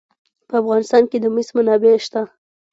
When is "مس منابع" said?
1.35-1.93